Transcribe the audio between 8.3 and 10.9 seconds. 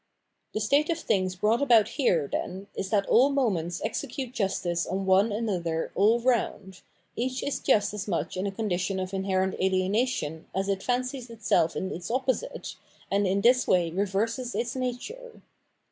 in a condition of inherent ahenation as it